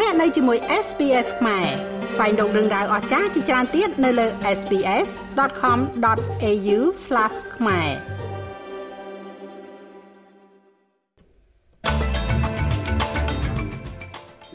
[0.00, 1.66] លោកអ្នកនៅជាមួយ SPS ខ្មែរ
[2.12, 4.26] ស្វែងរកដឹងដៅអស្ចារ្យជាច្រើនទៀតនៅលើ
[4.58, 6.78] SPS.com.au/
[7.56, 7.90] ខ្មែរ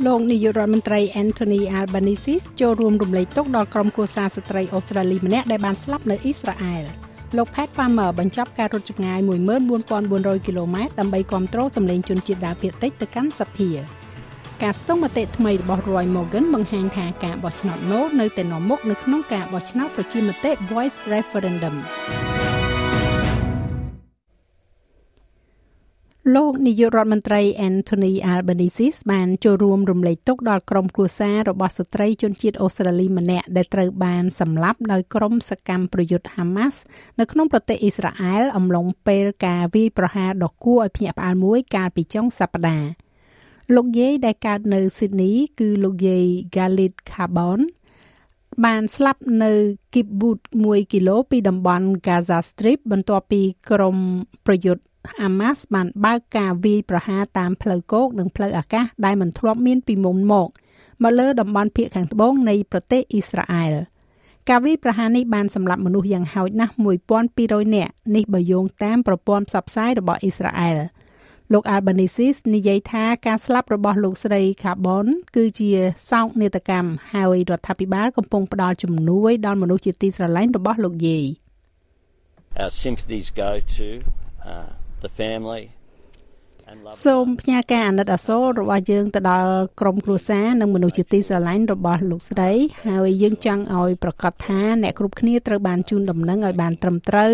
[0.05, 6.83] លោកនាយករដ្ឋមន្ត្រី Anthony Albanese ចូលរួមរំលែកទុក្ខដល់ក្រុមគ្រួសារស្ត្រីអូស្ត្រាលីម្នាក់ដែលបានស្លាប់នៅអ៊ីស្រាអែល
[7.37, 9.19] លោក Pat Farmer បញ្ចប់ការរត់ចម្ងាយ
[9.83, 13.71] 14400គីឡូម៉ែត្រដើម្បីគ្រប់គ្រងសម្លេងជនជាតិដើមភាគតិចទៅកាន់សភា
[14.63, 21.75] ការស្ទង់មតិថ្មីរបស់ Roy Morgan បង្ហាញថាការបោះឆ្នោត No នៅតែនាំមុខនៅក្នុងការបោះឆ្នោតប្រជាមតិ Voice Referendum
[26.35, 36.75] លោកនាយករដ្ឋមន្ត្រី Anthony Albanese បានចូលរួមរំលែកទុក្ខដល់ក្រុមគ្រួសាររបស់ស្ត្រីជនជាតិអូស្ត្រាលីម្នាក់ដែលត្រូវបានសម្លាប់ដោយក្រុមសកម្មប្រយុទ្ធ Hamas
[37.19, 43.08] នៅក្នុងប្រទេសអ៊ីស្រាអែលអំឡុងពេលការវាយប្រហារដ៏គួរឲ្យភ្ញាក់ផ្អើលមួយកាលពីចុងសប្តាហ៍
[43.75, 46.25] លោកយាយដែលកើតនៅស៊ីដនី គឺលោកយាយ
[46.55, 47.59] Galit Carbon
[48.65, 49.51] បានស្លាប់នៅ
[49.93, 53.97] គីប៊ូត1គីឡូពីតំបន់ Gaza Strip បន្ទាប់ពីក្រុម
[54.45, 54.83] ប្រយុទ្ធ
[55.17, 60.49] ហាម៉ាស់បានបើកការវាយប្រហារតាមផ្លូវគោកនិងផ្លូវអាកាសដែលមិនធ្លាប់មានពីមុនមក
[61.03, 63.73] មកលើតំបន់ភាគខាងត្បូងនៃប្រទេសអ៊ីស្រាអែល
[64.49, 66.73] ការវាយប្រហារនេះបានសម្លាប់មនុស្សយ៉ាងហោចណាស់
[67.23, 70.77] 1200នាក់នេះបើយោងតាមប្រព័ន្ធផ្សព្វផ្សាយរបស់អ៊ីស្រាអែល
[71.53, 75.69] លោក Albanese និយាយថាការស្លាប់របស់លោកស្រី Carbon គឺជា
[76.09, 81.25] សោកនាដកម្មហើយរដ្ឋាភិបាលកំពុងផ្ដល់ជំនួយដល់មនុស្សជាទីស្រឡាញ់របស់លោកយាយ
[82.61, 83.87] Our sympathies go to
[84.51, 84.69] uh,
[85.03, 85.63] the family
[87.05, 92.51] សូមផ្ញើការអាណិតអាសូររបស់យើងទៅដល់ក្រុមគ្រួសារនិងមនុស្សជាទីស្រឡាញ់របស់លោកស្រី
[92.87, 97.33] ហើយយើងចង់ឲ្យប្រកាសថាអ្នកគ្រប់គ្នាត្រូវបានជូនដំណឹងឲ្យបានត្រឹមត្រូវ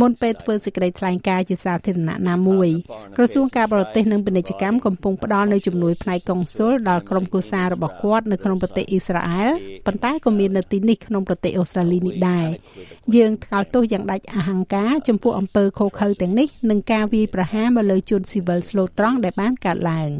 [0.00, 2.68] មុនពេលធ្វើសេចក្តីថ្លែងការណ៍ជាសាធារណៈណាមួយ
[3.16, 9.50] ក្រសួងការបរទេសនិងពាណិជ្ជកម្មកំពុងផ្ដល់នូវជំនួយផ្នែកកុងស៊ុលដល់ក្រុមគ្រួសាររបស់គាត់នៅក្នុងប្រទេសអ៊ីស្រាអែល
[9.86, 12.48] ប៉ុន្តែក៏មាននៅទីនេះក្នុងប្រទេសអូស្ត្រាលីនេះដែរ
[13.16, 20.10] យើងថ្កោលទោសយ៉ាងដាច់អហង្ការចំពោះអំពើខុសខើទាំងនេះនិងការវាយប្រហារមកលើជនស៊ីវិលស្លូតត្រង់ដែលបានកើតឡើង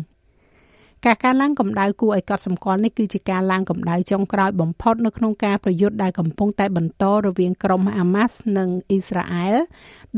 [1.05, 9.57] ការកើនឡើងកម្ដៅគួរឲ្យកត់សម្គាល់នេះគឺជាការឡើងកម្ដៅចុងក្រោយបំផុតនៅក្នុងការប្រយុទ្ធដែលកំពុងតែបន្តរវាងក្រុមហាម៉ាស់និងអ៊ីស្រាអែល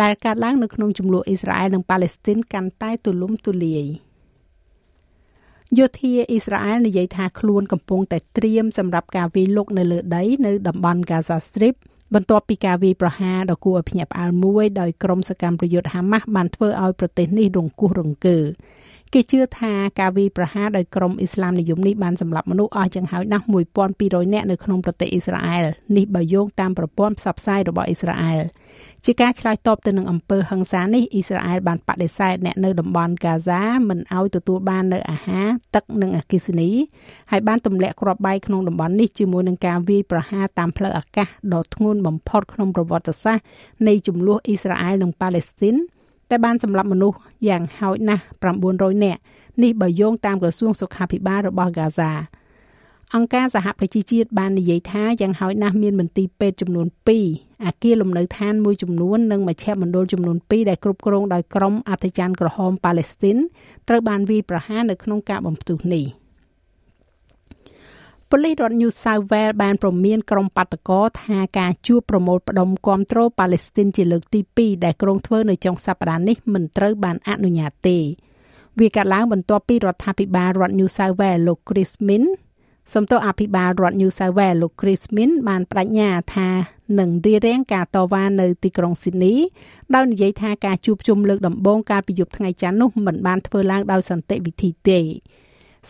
[0.02, 3.86] ដែលកើតឡើងនៅក្នុងចំនួនអ៊ីស្រាអែលនិងប៉ាឡេស្ទីនកាន់តែទូលំទូលាយ
[5.78, 11.76] យោធាអ៊ីស្រាអែលនិយាយថាខ្លួនកំពុងតែត្រៀមសម្រាប់ការវាយលុកនៅលើដីនៅតំបន់ Gaza Strip
[12.14, 18.38] បន្ទាប់ពីការវាយប្រហារដ៏គួរឲ្យភ្ញាក់ផ្អើលមួយដោយក្រុមសកម្មប្រយុទ្ធហាម៉ាស់បានធ្វើឲ្យប្រទេសនេះរង្គោះរង្គើ
[19.14, 23.44] គេជឿថាការវាយប្រហារដោយក្រុមអ៊ីស្លាមនិយមនេះបានសម្លាប់មនុស្សអស់ចង្ហោចណាស់
[23.88, 25.64] 1200នាក់នៅក្នុងប្រទេសអ៊ីស្រាអែល
[25.96, 28.42] នេះបើយោងតាមប្រព័ន្ធផ្សព្វផ្សាយរបស់អ៊ីស្រាអែល
[29.04, 36.70] ជាការឆ្លើយតបទៅនឹងអំពើហិង្សានេះអ៊ីស្រាអែលបានបដិសេធអ្នកនៅតំបន់ហ្គាហ្សាមិនឲ្យទទួលបាននៅអាហារទឹកនិងអគ្គិសនី
[37.30, 43.44] ហើយបានទម្លាក់គ្រាប់បែកក្នុងតំបន់នេះជាមួយនឹងការវាយប្រហារតាមផ្លូវអាកាសដ៏ធ្ងន់បំផុតក្នុងប្រវត្តិសាស្ត្រ
[43.88, 45.76] នៃចំនួនអ៊ីស្រាអែលនិងប៉ាឡេស្ទីន
[46.30, 47.18] តែបានសម្លាប់មនុស្ស
[47.48, 48.22] យ៉ាងហោចណាស់
[48.62, 49.20] 900នាក់
[49.62, 52.12] នេះបើយោងតាមក្រសួងសុខាភិបាលរបស់ហ្គាហ្សា
[53.14, 56.86] អង្គការសហប្រជាជាតិបាននិយាយថាយ៉ាងហោចណាស់មានមន្ទីរពេទ្យចំនួន
[57.26, 63.36] 2អាគារលំនៅឋានមួយចំនួននិងមជ្ឈមណ្ឌលចំនួន2ដែលគ្រប់គ្រងដោយក្រុមអធិការក្រហមប៉ាឡេស្ទីន
[63.88, 66.04] ត្រូវបានវាយប្រហារនៅក្នុងការបំផ្ទុះនេះ
[68.32, 77.98] ប៉ូលីសរដ្ឋ New South Wales បានព្រមានក្រុមបាតកោថាការជួបប្រមូលផ្ដុំគាំទ្រប៉ាឡេស្ទីនជាលើកទី2ដែលក្រុងធ្វើនៅចុងសប្តាហ៍នេះមិនត្រូវបានអនុញ្ញាតទេ
[78.80, 82.24] វាកើតឡើងបន្ទាប់ពីរដ្ឋាភិបាលរដ្ឋ New South Wales លោក Chris Min
[82.94, 86.48] សំទោសអភិបាលរដ្ឋ New South Wales លោក Chris Min បានបដិញ្ញាថា
[86.98, 89.36] នឹងរៀបរៀងការតវ៉ានៅទីក្រុង Sydney
[89.94, 95.00] ដោយនិយាយថាការជួបជុំលើកដំបូងកាលពីយប់ថ្ងៃច័ន្ទនោះមិនបានធ្វើឡើងដោយសន្តិវិធីទេ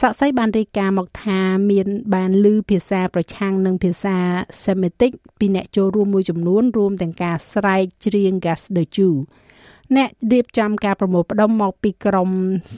[0.01, 1.41] សាក់សីបានរាយការណ៍មកថា
[1.71, 4.17] មានបានលឺភាសាប្រឆាំងនឹងភាសា
[4.65, 9.15] Semitic ពីអ្នកចូលរួមមួយចំនួនរួមទាំងការស្រែកច្រៀង Gas the Jew
[9.97, 12.31] អ្នករៀបចំការប្រមូលផ្ដុំមកពីក្រម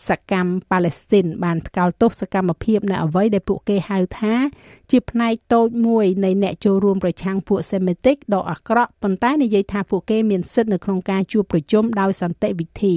[0.08, 4.34] សកម្មប៉ាឡេស្ទីនបានថ្កោលទោសសកម្មភាពនៅអ្វីដែលពួកគេហៅថា
[4.90, 12.96] ជាផ្នែកតូចមួយនៃអ្នកចូលរួមប្រឆាំងពួកសេមីទិកដ៏អាក្រក់ប៉ុន្តែនិយាយថាពួកគេមានសិទ្ធិនៅក្នុងការជួបប្រជុំដោយសន្តិវិធី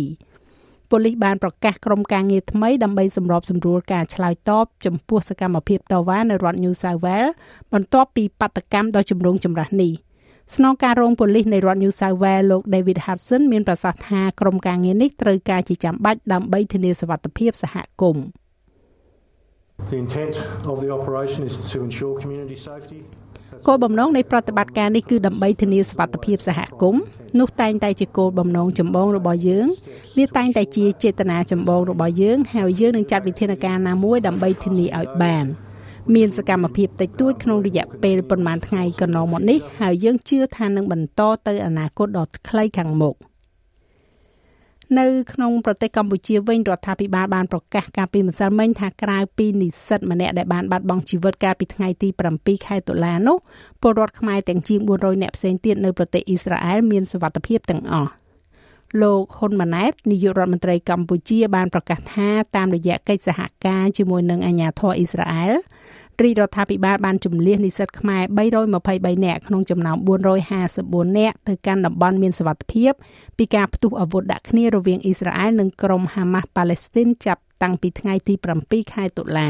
[0.94, 7.32] ប៉ូលីសបានប្រកាសក្រុមការងារថ្មីដើម្បីសម្របសម្រួលការឆ្លើយតបចំពោះសកម្មភាពតវ៉ានៅរដ្ឋ New South Wales
[7.74, 9.94] បន្ទាប់ពីបាតកម្មដ៏ចម្រូងចម្រាសនេះ។
[10.56, 18.26] ស្នងការរងប៉ូលីសនៃរដ្ឋ New South Wales លោក David Hudson មានប្រសាសន៍ថាក្រុមការងារនេះត្រូវការជាចាំបាច់ដើម្បីធានាសុវត្ថិភាពសហគមន៍
[19.92, 20.36] The intent
[20.72, 23.02] of the operation is to ensure community safety
[23.68, 27.02] គោលបំណងនៃប្រតិបត្តិការនេះគឺដើម្បីធានាសុវត្ថិភាពសហគមន៍
[27.40, 29.68] នោះតែងតែជាគោលបំណងចម្បងរបស់យើង
[30.18, 35.46] វាតែងតែជាចេតនាចម្បងរបស់យើងហើយយើងនឹងចាត់វិធានការណាមួយដើម្បីធានាឲ្យបាន
[36.16, 43.16] មានសកម្មភាពតិចតួចក្នុងរយៈពេលប្រហែលថ្ងៃកន្លងមកនេះហើយយើងជឿថានឹងបន្តទៅអនាគតដ៏ខ្លីខាងមុខ។
[45.00, 53.38] នៅក្នុងប្រទេសកម្ពុជាវិញរដ្ឋាភិបាលបានប្រកាសកាលពីម្សិលមិញថាក្រៅពីនិស្សិតម្នាក់ដែលបានបាត់បង់ជីវិតកាលពីថ្ងៃទី7ខែតុលានោះ
[53.82, 58.12] ពលរដ្ឋខ្មែរទាំងជាង400នាក់ផ្សេងទៀតនៅប្រទេសអ៊ីស្រាអែលមានសុវត្ថិភាពទាំងអស់
[59.02, 65.54] លោកហ៊ុនម៉ាណែតនាយករដ្ឋមន្ត្រីកម្ពុជាបានប្រកាសថាតាមរយៈកិច្ចសហការជាមួយនឹងអាជ្ញាធរអ៊ីស្រាអែល
[66.24, 68.24] រាជរដ្ឋាភិបាលបានជំនះនិស្សិតខ្មែរ
[68.76, 69.98] 323នាក់ក្នុងចំណោម
[70.58, 72.92] 454នាក់ទៅកាន់តំបន់មានសុវត្ថិភាព
[73.38, 78.34] ពីការផ្ទុះអាវុធដាក់គ្នារវាងអ៊ីស្រាអែលនិងក្រុមហាម៉ាស់ប៉ាឡេស្ទីនចាប់តាំងពីថ្ងៃទី
[78.64, 79.50] 7ខែតុលា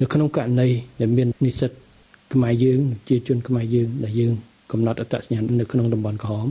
[0.00, 0.68] នៅក្នុងករណី
[1.00, 1.70] ដែលមាននិស្សិត
[2.32, 4.32] ខ្មែរយើងជាជនខ្មែរយើងដែលយើង
[4.72, 6.48] កំណត់អត្តសញ្ញាណនៅក្នុងតំបន់ក្រហម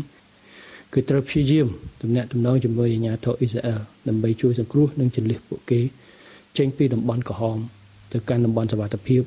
[0.94, 1.68] គឺត្រូវព្យាយាម
[2.02, 5.82] ទំនាក់ទំនងជាមួយអាជ្ញាធរអ៊ីស្រាអែលដើម្បីជួយសង្គ្រោះនិងជម្លៀសពួកគេ
[6.58, 7.58] ចេញពីតំបន់ក្រហម
[8.14, 9.22] ទៅកាន់តំបន់សុវត្ថិភាព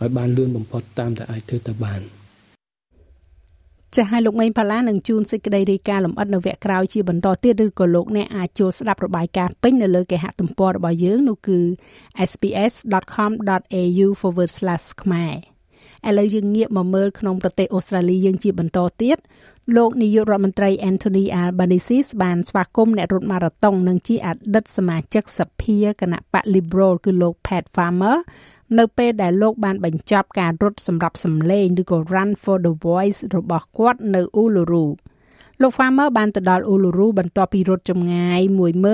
[0.00, 2.00] ឲ្យបានលឿនបំផុតតាមដែលអាចធ្វើទៅបាន
[3.96, 11.60] ចាស់ឲ្យលោកមេងផាឡានឹងជួនសេចក្តីរាយការណ៍លម្អិតនៅវគ្គក្រោយជាបន្តទៀតឬក៏លោកអ្នកអាចចូលស្ដាប់របាយការណ៍ពេញនៅលើគេហទំព័ររបស់យើងនោះគឺ
[12.30, 14.08] sps.com.au/
[15.02, 15.55] ខ្មែរ
[16.08, 19.18] ឥឡូវយើងងាកមកមើលក្នុងប្រទេសអូស្ត្រាលីយើងជាបន្តទៀត
[19.76, 28.16] លោកនាយករដ្ឋមន្ត្រី Anthony Albanese បានស្វាគមន៍អ្នករត់ម៉ារ៉ាតុងនិងជាអតីតសមាជិកសភាគណៈបក Liberal គឺលោក Pat Farmer
[28.78, 34.86] នៅពេលដែលលោកបានបញ្ចប់ការរត់សម្រាប់សម្លេងឬក៏ Run for the Voice របស់គាត់នៅ Uluru
[35.62, 38.40] លោក Farmer បានទៅដល់ Uluru បន្ទាប់ពីរត់ចម្ងាយ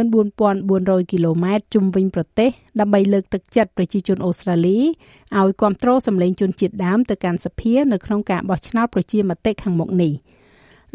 [0.08, 2.50] 14400គីឡូម៉ែត្រជុំវិញប្រទេស
[2.80, 4.78] ដើម្បីលើកទឹកចិត្តប្រជាជនអូស្ត្រាលី
[5.38, 10.14] ឲ្យគ្រប់គ្រងសម្លេងជនជាតិដើមទៅកាន់សភានៅក្នុងការបោះឆ្នោតប្រជាមតិខាងមុខនេះ។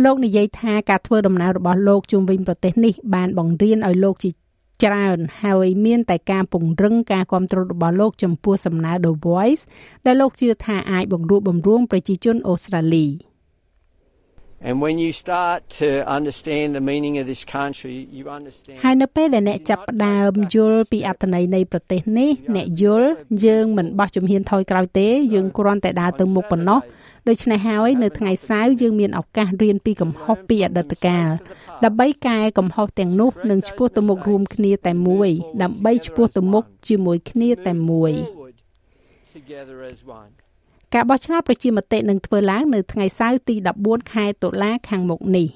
[0.03, 4.29] លោកនិយាយថាការធ្វើដំណើររបស់លោកជុំវិញប្រទេសនេះបានបង្រៀនឲ្យលោកជា
[4.83, 9.63] ច្រើនហើយមានតែការពង្រឹងការគ្រប់គ្រងរបស់លោកចំពោះសំណើ The Voice
[10.05, 13.07] ដែលលោកជឿថាអាចបង្រួបបង្រួមប្រជាជនអូស្ត្រាលី។
[14.59, 23.09] And when you start to understand the meaning of this country you understand ហើយនៅពេលដែលអ្នកចាប់ផ្ដើមយល់ពីអត្ថន័យនៃប្រទេសនេះ អ្នកយល់
[23.45, 26.79] យើងមិនបោះជំហានថយក្រោយទេ យើងគ្រាន់តែដើរទៅមុខប៉ុណ្ណោះ
[27.27, 31.29] ដូច្នេះហើយនៅថ្ងៃសៅរ៍យើងមានឱកាសរៀនពីកំហុសពីអតីតកាល
[31.85, 35.29] ដើម្បីកែកំហុសទាំងនោះនិងឆ្ពោះទៅមុខរួមគ្នាតែមួយ
[35.63, 38.13] ដើម្បីឆ្ពោះទៅមុខជាមួយគ្នាតែមួយ
[39.37, 40.31] together as one
[40.93, 45.47] ការបោះឆ្នោតប្រជាមតិនឹងធ្វើឡើងនៅថ្ងៃសៅរ៍ទី14ខែតុលាខាងមុខនេះ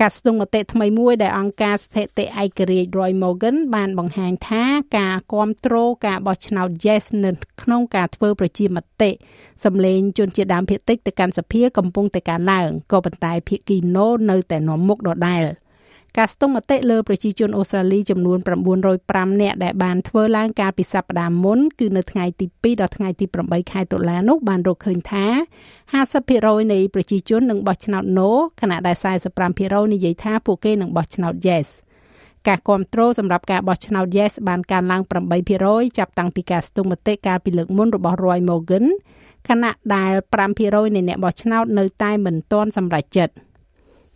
[0.00, 4.64] ការស្ទង់មតិថ្មីមួយដែលអង្គការស្ថិតិឯករាជ្យ Roy Morgan បានបង្ហាញថា
[4.98, 7.30] ការគ្រប់គ្រងការបោះឆ្នោត Yes នៅ
[7.62, 9.10] ក្នុងការធ្វើប្រជាមតិ
[9.64, 15.44] សម្លេងជនជាតិដើមភាគតិចទៅកាន់សភាកំពុងតែកើនឡើងក៏ប៉ុន្តែភាគី No នៅតែនាំមុខដដែល។
[16.18, 18.38] ការស្ទង់មតិលើប្រជាជនអូស្ត្រាលីចំនួន
[18.90, 25.26] 905នាក់ដែលបានធ្វើឡើងកាលពីសប្តាហ៍មុនគឺនៅថ្ងៃទី2ដល់ថ្ងៃទី8ខែតុលានោះបានរកឃើញថា
[25.98, 28.30] 50%នៃប្រជាជននឹងបោះឆ្នោត No
[28.60, 28.96] ខណៈដែល
[29.44, 31.68] 45%និយាយថាពួកគេនឹងបោះឆ្នោត Yes
[32.48, 35.02] ការគ្រប់គ្រងសម្រាប់ការបោះឆ្នោត Yes បានកើនឡើង
[35.50, 38.86] 8%ចាប់តាំងពីការស្ទង់មតិកាលពីលើកមុនរបស់ Roy Morgan
[39.48, 40.12] ខណៈដែល
[40.54, 43.34] 5%នៃអ្នកបោះឆ្នោតនៅតែមិនទាន់សម្រេចចិត្ត។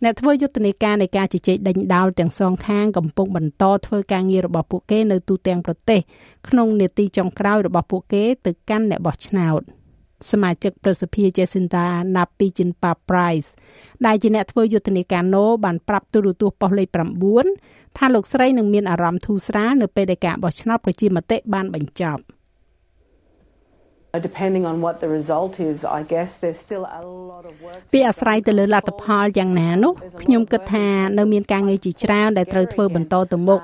[0.05, 5.99] អ្នកធ្វើយុទ្ធនាការនៃការជជែកដេញដោលទាំងសងខាងកំពុងបន្តធ្វើការងាររបស់ពួកគេនៅទូទាំងប្រទេស
[6.47, 9.61] ក្នុងនេតិចុងក្រោយរបស់ពួកគេទៅកាន់អ្នកបោះឆ្នោត
[10.31, 11.85] សមាជិកប្រសិទ្ធិ Jacinta
[12.15, 13.49] Nappi-Jinpa Price
[14.05, 16.87] ដែលជាអ្នកធ្វើយុទ្ធនាការណូបានប្រាប់ទូរទស្សន៍ប៉ុស្តិ៍លេខ
[17.43, 22.21] 9ថាលោកស្រីនឹងមានអារម្មណ៍ធូរស្រាលនៅពេលដែលការបោះឆ្នោតប្រជាមតិបានបញ្ចប់។
[24.29, 29.93] depending on what the result is I guess there's still a lot of work ពីអាស្រ័យទៅលើលទ្ធផលយ៉ាងណានោះ
[30.23, 33.59] ខ្ញុំគិតថានៅមានការងារជាច្រើនដែលត្រូវធ្វើបន្តទៅមុខ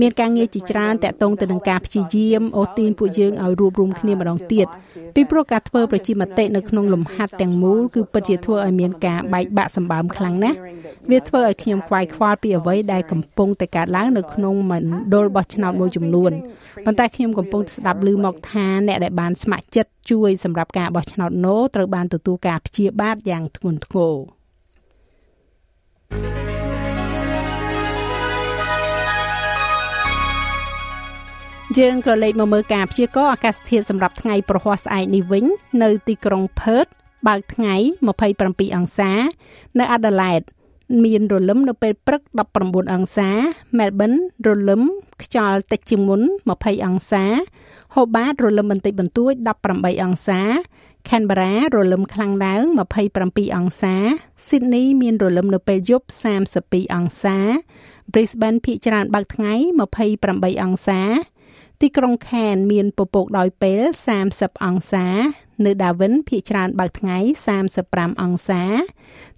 [0.00, 4.66] មានការងារជាច្រើនតាក់ទងទៅនឹងការព្យាយាមអូសទាញពួកយើងឲ្យរួបរวมគ្នាម្ដងទៀត
[5.14, 10.58] ពីព្រោះការធ្វើប្រជាមតិនៅក្នុងលំហាត់ទាំងមូលគឺពិតជាធ្វើឲ្យមានការបែកបាក់សម្បើមខ្លាំងណាស់
[11.10, 16.32] វាធ្វើឲ្យខ្ញុំខ្វាយខ្វល់ពីអ្វីដែលកំពុងតែកើតឡើងនៅក្នុងមណ្ឌលបោះឆ្នោតមួយចំនួន
[16.84, 24.14] ប៉ុន្តែខ្ញុំកំពុងស្ដាប់ឮមកថាអ្នកដែលបានស្ម័គ្រចិត្ត ជួយសម្រាប់ការបោះឆ្នោត No ត្រូវបានទទួលការព្យាបាទយ៉ាងធ្ងន់ធ្ងរ
[31.78, 35.44] យើងក៏លេខមកមើលការព្យាករណ៍អាកាសធាតុសម្រាប់ថ្ងៃប្រហ័សស្អែកនេះវិញ
[35.82, 36.86] នៅទីក្រុងផឺត
[37.26, 37.74] បើកថ្ងៃ
[38.24, 39.12] 27អង្សា
[39.78, 40.46] នៅ Adelaide
[41.04, 42.22] មានរលឹមនៅពេលព្រឹក
[42.58, 43.30] 19អង្សា
[43.78, 44.82] Melbourne រលឹម
[45.22, 46.20] ខ្យល់តិចជាងមុន
[46.54, 47.24] 20អង្សា
[47.94, 49.32] Hobart រលឹមបន្តិចបន្តួច
[49.68, 50.40] 18អង្សា
[51.08, 52.64] Canberra រលឹមខ្លាំងឡើង
[53.10, 53.94] 27អង្សា
[54.46, 56.06] Sydney មានរលឹមនៅពេលយប់
[56.50, 57.36] 32អង្សា
[58.12, 59.54] Brisbane ភាគច្រើនបើកថ្ងៃ
[60.08, 61.00] 28អង្សា
[61.80, 63.82] ទីក្រុង Cairns មានពពកដោយពេល
[64.22, 65.06] 30អង្សា
[65.64, 67.18] នៅ Darwin ភាគច្រើនបើកថ្ងៃ
[67.70, 68.62] 35អង្សា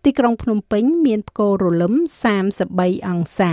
[0.04, 1.94] ទីក្រុងភ្នំពេញ មានផ្គររលឹម
[2.54, 3.52] 33អង្សា